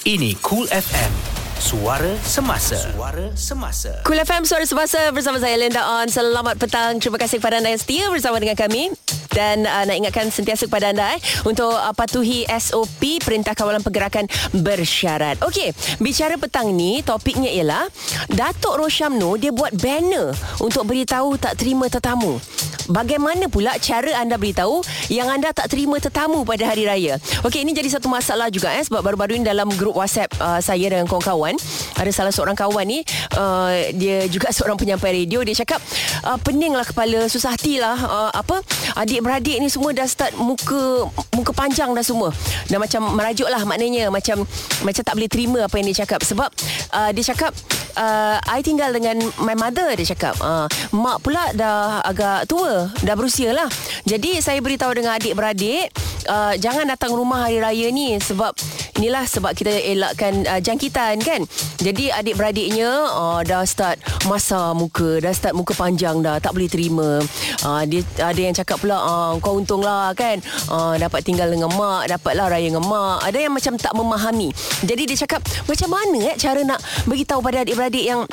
[0.00, 1.12] Ini Cool FM.
[1.60, 6.08] Suara Semasa Suara Semasa Cool FM Suara Semasa bersama saya Linda On.
[6.08, 6.96] Selamat petang.
[6.96, 8.88] Terima kasih kepada anda yang setia bersama dengan kami.
[9.28, 14.24] Dan uh, nak ingatkan sentiasa kepada anda eh, untuk uh, patuhi SOP Perintah Kawalan Pergerakan
[14.56, 15.44] Bersyarat.
[15.44, 17.84] Okey, bicara petang ni topiknya ialah
[18.32, 20.32] Datuk Roshamno dia buat banner
[20.64, 22.40] untuk beritahu tak terima tetamu.
[22.88, 24.80] Bagaimana pula cara anda beritahu
[25.12, 27.20] yang anda tak terima tetamu pada hari raya?
[27.44, 30.88] Okey, ini jadi satu masalah juga eh sebab baru-baru ini dalam grup WhatsApp uh, saya
[30.88, 31.58] dengan kawan-kawan
[32.00, 33.04] ada salah seorang kawan ni
[33.36, 35.82] uh, dia juga seorang penyampai radio dia cakap
[36.24, 38.62] uh, peninglah kepala susah hati lah uh, apa
[38.96, 42.32] adik-beradik ni semua dah start muka muka panjang dah semua
[42.70, 44.46] dah macam merajuk lah maknanya macam
[44.86, 46.48] macam tak boleh terima apa yang dia cakap sebab
[46.94, 47.52] uh, dia cakap
[47.96, 50.38] uh, I tinggal dengan my mother dia cakap.
[50.42, 53.66] Uh, mak pula dah agak tua dah berusia lah.
[54.06, 55.90] Jadi saya beritahu dengan adik-beradik
[56.28, 58.52] uh, jangan datang rumah hari raya ni sebab
[58.98, 61.44] inilah sebab kita elakkan uh, jangkitan kan?
[61.78, 67.22] Jadi adik-beradiknya uh, dah start masa muka dah start muka panjang dah tak boleh terima.
[67.62, 70.42] Uh, dia ada yang cakap pula uh, kau untunglah kan?
[70.66, 73.24] Uh, dapat tinggal dengan mak dapatlah raya dengan mak.
[73.26, 74.48] Ada yang macam tak memahami.
[74.84, 78.24] Jadi dia cakap macam mana eh cara nak beritahu pada adik-beradik yang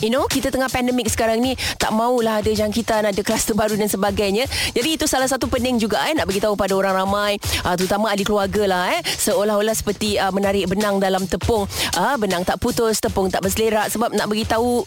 [0.00, 3.88] You know Kita tengah pandemik sekarang ni Tak maulah ada jangkitan Ada kluster baru dan
[3.88, 4.48] sebagainya.
[4.72, 8.24] Jadi itu salah satu penting juga eh, Nak beritahu pada orang ramai uh, Terutama ahli
[8.24, 11.68] keluarga lah eh, Seolah-olah seperti uh, Menarik benang dalam tepung.
[11.96, 14.82] Uh, Benang tak putus Tepung tak berselerak Sebab nak beritahu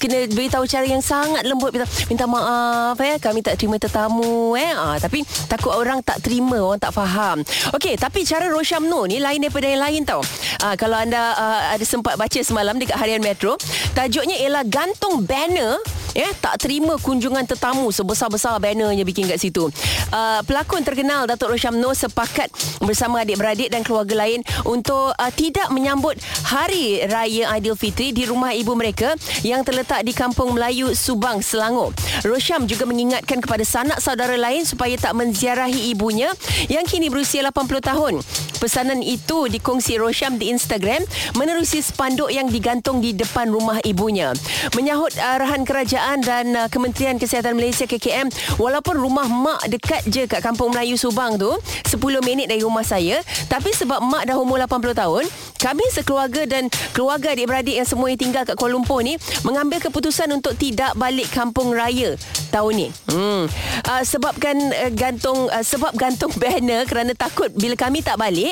[0.00, 1.70] kena beritahu cara yang sangat lembut.
[1.72, 3.16] Minta, minta maaf eh.
[3.22, 4.72] Kami tak terima tetamu eh.
[4.74, 7.42] Ah tapi takut orang tak terima orang tak faham.
[7.74, 10.22] Okey tapi cara Roshamno ni lain daripada yang lain tau.
[10.62, 13.54] Ah kalau anda uh, ada sempat baca semalam dekat harian metro
[13.94, 15.78] tajuknya ialah gantung banner
[16.12, 19.72] Ya, tak terima kunjungan tetamu sebesar-besar bannernya bikin kat situ.
[20.12, 22.52] Uh, pelakon terkenal Datuk Roshamno sepakat
[22.84, 28.76] bersama adik-beradik dan keluarga lain untuk uh, tidak menyambut Hari Raya Aidilfitri di rumah ibu
[28.76, 31.96] mereka yang terletak di Kampung Melayu Subang, Selangor.
[32.28, 36.28] Rosham juga mengingatkan kepada sanak saudara lain supaya tak menziarahi ibunya
[36.68, 38.14] yang kini berusia 80 tahun.
[38.62, 41.02] Pesanan itu dikongsi Rosham di Instagram
[41.34, 44.30] menerusi spanduk yang digantung di depan rumah ibunya.
[44.78, 50.30] Menyahut arahan kerajaan Kerajaan dan uh, Kementerian Kesihatan Malaysia KKM walaupun rumah mak dekat je
[50.30, 51.50] kat Kampung Melayu Subang tu
[51.90, 53.18] 10 minit dari rumah saya
[53.50, 55.24] tapi sebab mak dah umur 80 tahun
[55.58, 60.54] kami sekeluarga dan keluarga adik-beradik yang semua tinggal kat Kuala Lumpur ni mengambil keputusan untuk
[60.54, 62.18] tidak balik kampung raya
[62.50, 62.88] tahun ni.
[63.10, 63.46] Hmm.
[63.86, 68.51] Uh, sebabkan uh, gantung uh, sebab gantung banner kerana takut bila kami tak balik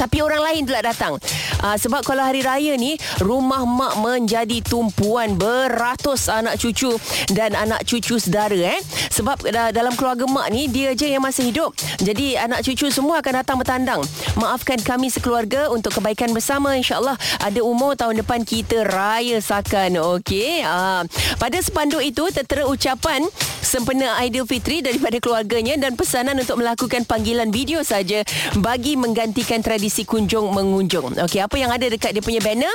[0.00, 1.20] tapi orang lain pula datang.
[1.60, 6.96] Uh, sebab kalau hari raya ni rumah mak menjadi tumpuan beratus anak cucu
[7.36, 8.80] dan anak cucu saudara eh.
[9.12, 11.76] Sebab uh, dalam keluarga mak ni dia je yang masih hidup.
[12.00, 14.00] Jadi anak cucu semua akan datang bertandang.
[14.40, 20.00] Maafkan kami sekeluarga untuk kebaikan bersama insya-Allah ada umur tahun depan kita raya sakan.
[20.16, 20.64] Okey.
[20.64, 21.04] Uh,
[21.36, 23.20] pada spanduk itu tertera ucapan
[23.60, 28.24] sempena Aidilfitri daripada keluarganya dan pesanan untuk melakukan panggilan video saja
[28.56, 31.18] bagi menggantikan tradisi kunjung mengunjung.
[31.26, 32.70] Okey, apa yang ada dekat dia punya banner?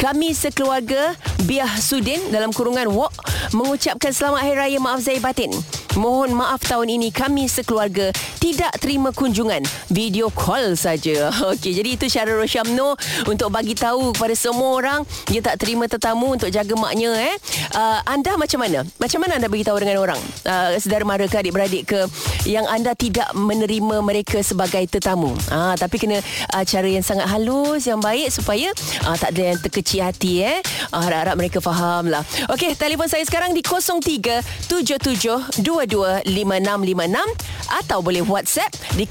[0.00, 1.12] Kami sekeluarga
[1.44, 3.12] Biah Sudin dalam kurungan Wok
[3.52, 5.52] mengucapkan selamat hari raya maaf zahir batin.
[5.94, 8.10] Mohon maaf tahun ini kami sekeluarga
[8.42, 9.62] tidak terima kunjungan
[9.94, 11.30] video call saja.
[11.54, 12.98] Okey, jadi itu cara Roshamno
[13.30, 17.38] untuk bagi tahu kepada semua orang dia tak terima tetamu untuk jaga maknya eh.
[17.70, 18.82] Uh, anda macam mana?
[18.98, 20.18] Macam mana anda beritahu dengan orang?
[20.42, 22.10] Uh, saudara mara ke adik-beradik ke
[22.42, 25.30] yang anda tidak menerima mereka sebagai tetamu.
[25.46, 26.18] Ah uh, tapi kena
[26.58, 28.74] uh, cara yang sangat halus yang baik supaya
[29.06, 30.58] uh, tak ada yang terkecil hati eh.
[30.90, 32.26] Uh, harap-harap mereka faham lah.
[32.50, 35.54] Okey, telefon saya sekarang di 0377
[35.86, 39.06] 025656 atau boleh WhatsApp di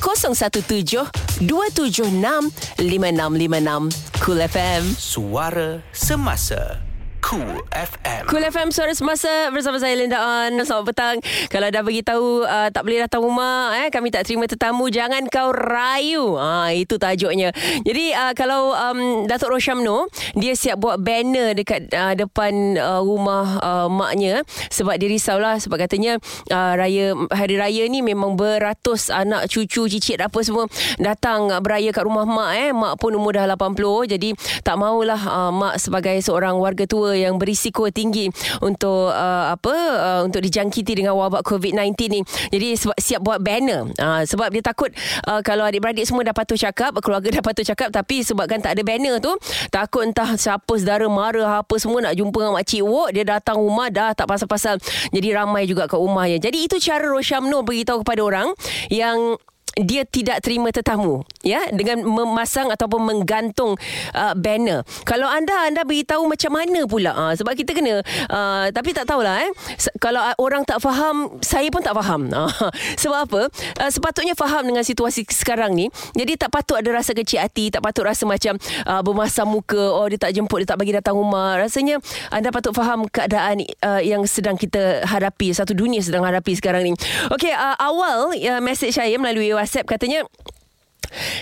[1.42, 4.96] 0172765656 Cool FM.
[4.96, 6.80] Suara Semasa
[7.24, 8.28] Cool FM.
[8.28, 10.60] Cool FM suara semasa bersama saya Linda On.
[10.60, 11.18] Selamat petang.
[11.48, 15.56] Kalau dah beritahu uh, tak boleh datang rumah, eh kami tak terima tetamu, jangan kau
[15.56, 16.36] rayu.
[16.36, 17.56] Ha itu tajuknya.
[17.88, 23.56] Jadi uh, kalau um, Datuk Roshamno, dia siap buat banner dekat uh, depan uh, rumah
[23.64, 26.20] uh, maknya sebab dia risaulah sebab katanya
[26.52, 30.68] uh, raya hari raya ni memang beratus anak cucu cicit apa semua
[31.00, 32.70] datang beraya kat rumah mak eh.
[32.76, 37.38] Mak pun umur dah 80 jadi tak maulah uh, mak sebagai seorang warga tua yang
[37.38, 38.30] berisiko tinggi
[38.62, 42.20] untuk uh, apa uh, untuk dijangkiti dengan wabak COVID-19 ni.
[42.52, 42.68] Jadi
[43.00, 43.90] siap buat banner.
[43.98, 44.90] Uh, sebab dia takut
[45.30, 48.84] uh, kalau adik-beradik semua dah patuh cakap, keluarga dah patuh cakap tapi sebabkan tak ada
[48.86, 49.32] banner tu,
[49.70, 53.88] takut entah siapa saudara mara apa semua nak jumpa dengan makcik Wok, dia datang rumah
[53.88, 54.78] dah tak pasal-pasal.
[55.14, 56.38] Jadi ramai juga kat rumahnya.
[56.42, 58.48] Jadi itu cara Roshamno beritahu kepada orang
[58.92, 59.38] yang
[59.74, 63.74] dia tidak terima tetamu ya dengan memasang ataupun menggantung
[64.14, 64.86] uh, banner.
[65.04, 69.42] Kalau anda anda beritahu macam mana pula uh, sebab kita kena uh, tapi tak tahulah
[69.42, 69.52] eh
[69.98, 72.30] kalau orang tak faham saya pun tak faham.
[72.30, 72.50] Uh,
[73.02, 73.42] sebab apa?
[73.82, 75.90] Uh, sepatutnya faham dengan situasi sekarang ni.
[76.14, 78.56] Jadi tak patut ada rasa kecil hati, tak patut rasa macam
[78.86, 81.58] uh, bermasam muka, oh dia tak jemput, dia tak bagi datang rumah.
[81.58, 81.98] Rasanya
[82.30, 86.92] anda patut faham keadaan uh, yang sedang kita hadapi, satu dunia sedang hadapi sekarang ni.
[87.34, 90.28] Okey, uh, awal uh, message saya melalui WhatsApp katanya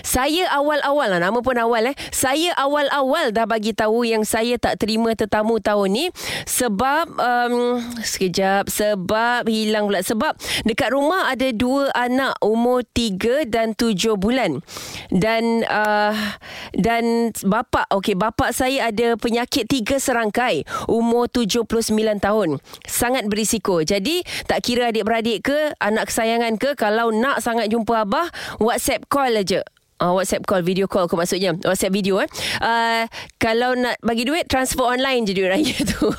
[0.02, 1.96] saya awal-awal lah nama pun awal eh.
[2.12, 6.06] Saya awal-awal dah bagi tahu yang saya tak terima tetamu tahun ni
[6.48, 10.32] sebab um, sekejap sebab hilang pula sebab
[10.64, 14.64] dekat rumah ada dua anak umur tiga dan tujuh bulan.
[15.12, 16.16] Dan uh,
[16.72, 21.68] dan bapa okey bapa saya ada penyakit tiga serangkai umur 79
[22.20, 22.48] tahun.
[22.88, 23.84] Sangat berisiko.
[23.84, 28.28] Jadi tak kira adik-beradik ke anak kesayangan ke kalau nak sangat jumpa abah
[28.60, 29.51] WhatsApp call aja
[30.02, 31.54] uh, WhatsApp call video call aku maksudnya.
[31.62, 32.26] WhatsApp video eh.
[32.58, 33.06] Uh,
[33.38, 36.10] kalau nak bagi duit transfer online je duit raya tu.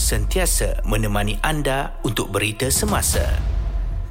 [0.00, 3.59] Sentiasa menemani anda untuk berita semasa.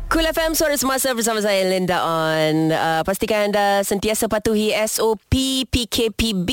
[0.09, 2.73] Cool FM Suara Semasa bersama saya Linda On.
[2.73, 6.49] Uh, pastikan anda sentiasa patuhi SOP PKPB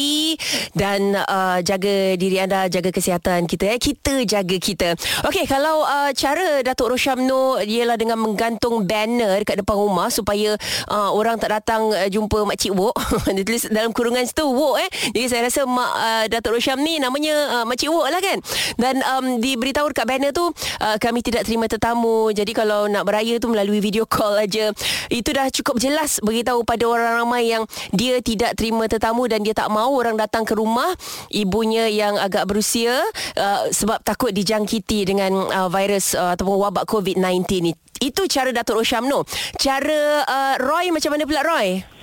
[0.76, 3.73] dan uh, jaga diri anda, jaga kesihatan kita.
[3.73, 3.81] Eh.
[3.81, 4.93] Kita jaga kita.
[5.25, 10.52] Okey, kalau uh, cara Datuk Roshamno ialah dengan menggantung banner dekat depan rumah supaya
[10.93, 12.93] uh, orang tak datang uh, jumpa Makcik Wok.
[13.41, 14.91] Dia tulis dalam kurungan situ Wok eh.
[15.17, 18.37] Jadi saya rasa Mak uh, Datuk Rosham ni namanya uh, Makcik Wok lah kan.
[18.76, 22.29] Dan um, diberitahu dekat banner tu uh, kami tidak terima tetamu.
[22.37, 24.75] Jadi kalau nak beraya tu tu melalui video call aja.
[25.07, 27.63] Itu dah cukup jelas beritahu pada orang ramai yang
[27.95, 30.91] dia tidak terima tetamu dan dia tak mahu orang datang ke rumah
[31.31, 32.99] ibunya yang agak berusia
[33.39, 37.73] uh, sebab takut dijangkiti dengan uh, virus uh, ataupun wabak COVID-19 ni.
[38.03, 39.23] Itu cara Datuk Roshamno.
[39.57, 41.96] Cara uh, Roy macam mana pula Roy?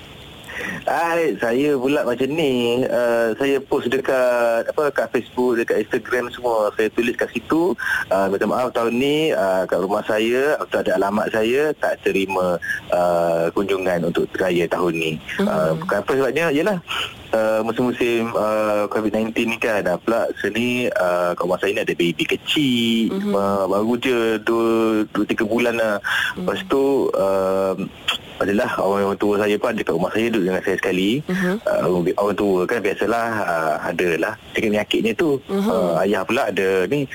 [0.84, 2.86] Hai, saya pula macam ni.
[2.86, 6.70] Uh, saya post dekat apa kat Facebook, dekat Instagram semua.
[6.76, 7.74] Saya tulis kat situ,
[8.12, 12.60] uh, minta maaf tahun ni uh, kat rumah saya atau ada alamat saya tak terima
[12.94, 15.12] uh, kunjungan untuk raya tahun ni.
[15.42, 15.48] Mm-hmm.
[15.50, 16.52] Uh, apa sebabnya?
[16.54, 16.78] Yalah
[17.34, 21.96] uh, musim-musim uh, COVID-19 ni kan dah pula seni uh, kat rumah saya ni ada
[21.98, 23.34] baby kecil mm-hmm.
[23.34, 25.98] uh, baru je 2 3 bulan lah.
[26.00, 26.38] Mm-hmm.
[26.46, 27.74] Lepas tu uh,
[28.44, 31.56] adalah orang, tua saya pun dekat rumah saya duduk dengan saya sekali uh-huh.
[31.64, 31.88] uh,
[32.20, 35.98] orang tua kan biasalah uh, ada lah penyakitnya tu uh-huh.
[35.98, 37.06] uh, ayah pula ada ni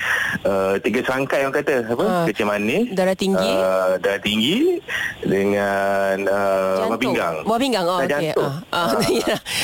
[0.43, 4.79] uh, tiga serangkai orang kata apa uh, kecil manis darah tinggi uh, darah tinggi
[5.21, 8.31] dengan uh, buah pinggang buah pinggang oh, okay.
[8.33, 8.91] uh, uh, uh.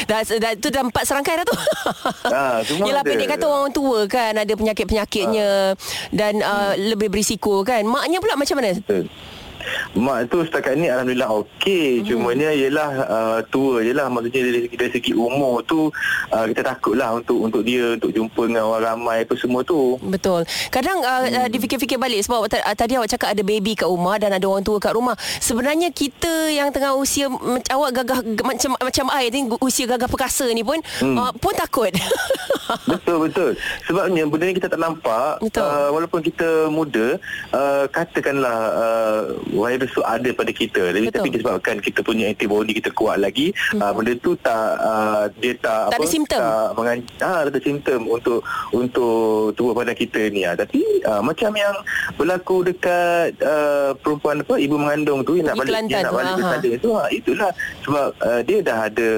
[0.10, 1.56] dah, dah, tu dah empat serangkai dah tu
[2.36, 6.12] uh, Yelah pendek kata orang tua kan ada penyakit-penyakitnya uh.
[6.12, 6.94] dan uh, hmm.
[6.94, 9.08] lebih berisiko kan maknya pula macam mana Betul.
[9.96, 12.04] Mak tu setakat ni Alhamdulillah okey.
[12.04, 12.06] Hmm.
[12.06, 15.88] Cuma ni ialah uh, Tua je lah Maksudnya dari, dari segi umur tu
[16.32, 19.96] uh, Kita takut lah Untuk untuk dia Untuk jumpa dengan orang ramai Apa semua tu.
[20.04, 20.44] Betul.
[20.68, 21.38] Kadang uh, hmm.
[21.46, 24.68] uh, Difikir-fikir balik Sebab uh, tadi awak cakap Ada baby kat rumah Dan ada orang
[24.68, 25.16] tua kat rumah.
[25.40, 27.32] Sebenarnya kita Yang tengah usia
[27.72, 31.16] Awak gagah Macam macam air ni Usia gagah perkasa ni pun hmm.
[31.16, 31.92] uh, Pun takut.
[32.92, 33.56] Betul-betul
[33.88, 35.40] Sebabnya benda ni kita tak nampak.
[35.56, 37.16] Uh, Walaupun kita muda
[37.56, 39.22] uh, Katakanlah uh,
[39.56, 43.80] virus tu ada pada kita tapi, tapi disebabkan kita punya antibody kita kuat lagi hmm.
[43.80, 47.60] uh, benda tu tak uh, dia tak, tak apa ada simptom tak mengan- ah, ada
[47.64, 48.40] simptom untuk
[48.76, 50.56] untuk tubuh badan kita ni uh.
[50.56, 51.76] tapi uh, macam yang
[52.20, 56.04] berlaku dekat uh, perempuan apa ibu mengandung tu yang nak balik Kelantan.
[56.04, 57.52] nak balik bersanding tu uh, itulah
[57.84, 59.10] sebab uh, dia dah ada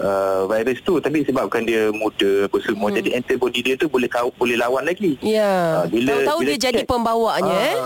[0.00, 2.96] uh, virus tu tapi sebabkan dia muda apa semua hmm.
[3.02, 5.60] jadi antibody dia tu boleh kau boleh lawan lagi ya yeah.
[5.82, 7.76] uh, bila tahu-tahu bila dia check, jadi pembawanya uh, eh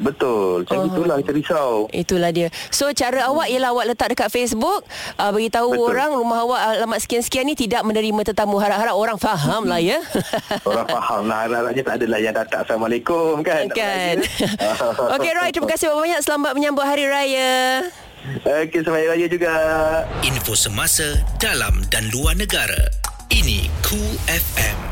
[0.00, 0.90] betul macam uh-huh.
[0.94, 1.90] itulah kita risau.
[1.90, 2.48] Itulah dia.
[2.70, 4.86] So cara awak ialah awak letak dekat Facebook
[5.18, 5.90] uh, beritahu Betul.
[5.92, 8.56] orang rumah awak alamat sekian-sekian ni tidak menerima tetamu.
[8.62, 9.98] Harap-harap orang faham lah ya.
[10.62, 14.16] Orang faham lah Harap-harapnya tak adalah yang datang Assalamualaikum kan kan.
[14.22, 15.10] beraya.
[15.18, 17.82] Okey Roy, terima kasih banyak selamat menyambut hari raya.
[18.46, 19.52] Okey selamat Hari raya juga
[20.22, 22.86] Info semasa dalam dan luar negara.
[23.32, 24.91] Ini Cool FM.